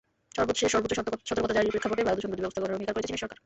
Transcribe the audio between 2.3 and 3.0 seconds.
ব্যবস্থা গ্রহণের অঙ্গীকার